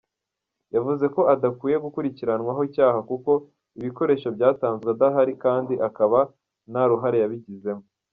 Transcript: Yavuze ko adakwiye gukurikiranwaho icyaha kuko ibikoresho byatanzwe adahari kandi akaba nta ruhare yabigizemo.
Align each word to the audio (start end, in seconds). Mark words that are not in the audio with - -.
Yavuze 0.75 1.05
ko 1.15 1.21
adakwiye 1.33 1.77
gukurikiranwaho 1.85 2.61
icyaha 2.69 2.99
kuko 3.09 3.31
ibikoresho 3.79 4.27
byatanzwe 4.35 4.87
adahari 4.95 5.33
kandi 5.43 5.73
akaba 5.87 6.19
nta 6.71 6.83
ruhare 6.91 7.17
yabigizemo. 7.23 7.83